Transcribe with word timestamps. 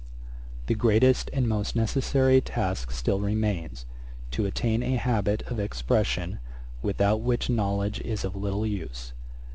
'The 0.65 0.73
greatest 0.73 1.29
and 1.31 1.47
most 1.47 1.75
necessary 1.75 2.41
task 2.41 2.89
still 2.89 3.19
remains, 3.19 3.85
to 4.31 4.47
attain 4.47 4.81
a 4.81 4.95
habit 4.95 5.43
of 5.43 5.59
expression, 5.59 6.39
without 6.81 7.21
which 7.21 7.51
knowledge 7.51 8.01
is 8.01 8.25
of 8.25 8.35
little 8.35 8.65
use. 8.65 9.13